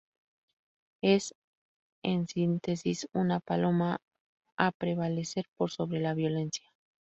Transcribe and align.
Es, 1.03 1.35
en 2.01 2.27
síntesis, 2.27 3.07
una 3.13 3.39
paloma 3.39 4.01
a 4.57 4.71
prevalecer 4.71 5.45
por 5.57 5.69
sobre 5.69 5.99
la 5.99 6.15
violencia. 6.15 6.65